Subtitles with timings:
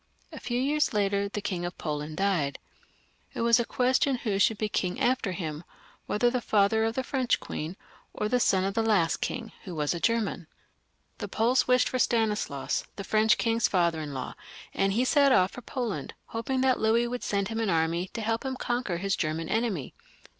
[0.31, 2.57] A few years later the King of Poland died.
[3.35, 5.63] It was a question who should be king after him,
[6.07, 7.77] whether the father of the French queen,
[8.11, 10.47] or the son of the last king, who was a German.
[11.19, 14.33] The Poles wished for Stanislaus, the French king's father in law,
[14.73, 18.21] and he set off for Poland, hoping that Louis would send him an army to
[18.21, 20.05] help him conquer his German enemy, but.